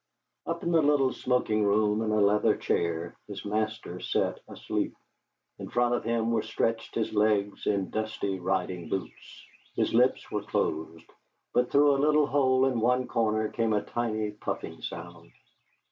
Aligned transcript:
Up 0.47 0.63
in 0.63 0.71
the 0.71 0.81
little 0.81 1.13
smoking 1.13 1.63
room 1.63 2.01
in 2.01 2.09
a 2.11 2.19
leather 2.19 2.57
chair 2.57 3.15
his 3.27 3.45
master 3.45 3.99
sat 3.99 4.39
asleep. 4.47 4.95
In 5.59 5.69
front 5.69 5.93
of 5.93 6.03
him 6.03 6.31
were 6.31 6.41
stretched 6.41 6.95
his 6.95 7.13
legs 7.13 7.67
in 7.67 7.91
dusty 7.91 8.39
riding 8.39 8.89
boots. 8.89 9.45
His 9.75 9.93
lips 9.93 10.31
were 10.31 10.41
closed, 10.41 11.05
but 11.53 11.69
through 11.69 11.91
a 11.95 12.01
little 12.03 12.25
hole 12.25 12.65
at 12.65 12.75
one 12.75 13.05
corner 13.07 13.49
came 13.49 13.73
a 13.73 13.83
tiny 13.83 14.31
puffing 14.31 14.81
sound. 14.81 15.31